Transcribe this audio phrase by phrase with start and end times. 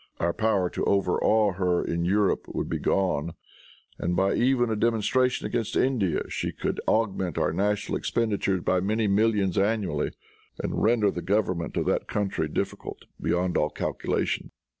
[0.19, 3.35] Our power to overawe her in Europe would be gone,
[3.99, 9.07] and by even a demonstration against India she could augment our national expenditure by many
[9.07, 10.09] millions annually,
[10.57, 14.49] and render the government of that country difficult beyond all calculation."